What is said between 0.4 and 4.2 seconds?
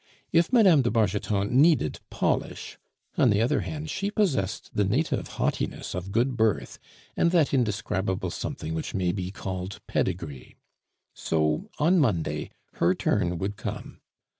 Mme. de Bargeton needed polish, on the other hand she